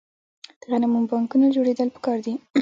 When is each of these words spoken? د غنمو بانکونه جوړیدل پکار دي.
د 0.59 0.61
غنمو 0.69 0.99
بانکونه 1.09 1.47
جوړیدل 1.55 1.87
پکار 1.95 2.17
دي. 2.25 2.33